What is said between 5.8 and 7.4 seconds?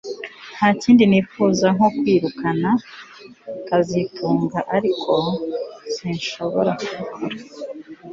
sinshobora kubikora